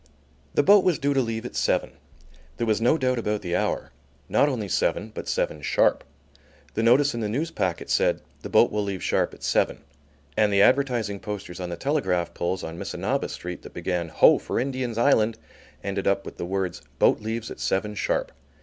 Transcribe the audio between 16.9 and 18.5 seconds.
"Boat leaves at seven sharp."